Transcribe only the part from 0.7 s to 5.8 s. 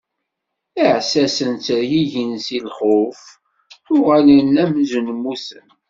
Iɛessasen ttergigin si lxuf, uɣalen amzun mmuten.